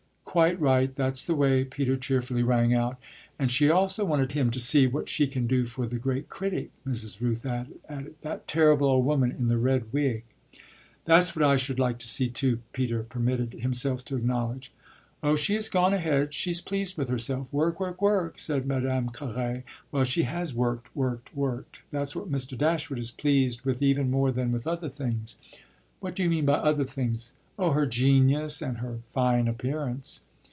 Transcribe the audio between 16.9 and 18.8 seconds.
with herself. 'Work, work, work,' said